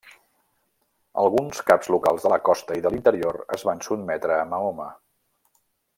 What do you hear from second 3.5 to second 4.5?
es van sotmetre a